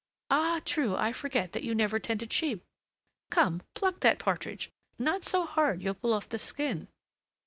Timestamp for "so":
5.23-5.45